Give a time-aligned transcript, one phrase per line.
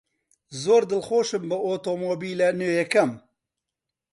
[0.61, 3.11] زۆر دڵخۆشم بە ئۆتۆمۆبیلە نوێیەکەم.